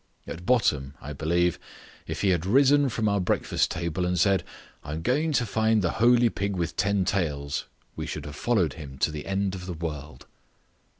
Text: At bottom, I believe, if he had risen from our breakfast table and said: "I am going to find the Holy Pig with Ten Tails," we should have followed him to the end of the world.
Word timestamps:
At 0.25 0.47
bottom, 0.47 0.95
I 0.99 1.13
believe, 1.13 1.59
if 2.07 2.21
he 2.21 2.29
had 2.29 2.43
risen 2.43 2.89
from 2.89 3.07
our 3.07 3.19
breakfast 3.19 3.69
table 3.69 4.03
and 4.03 4.19
said: 4.19 4.43
"I 4.83 4.93
am 4.93 5.03
going 5.03 5.31
to 5.33 5.45
find 5.45 5.83
the 5.83 5.91
Holy 6.01 6.29
Pig 6.29 6.55
with 6.55 6.75
Ten 6.75 7.05
Tails," 7.05 7.65
we 7.95 8.07
should 8.07 8.25
have 8.25 8.35
followed 8.35 8.73
him 8.73 8.97
to 8.97 9.11
the 9.11 9.27
end 9.27 9.53
of 9.53 9.67
the 9.67 9.73
world. 9.73 10.25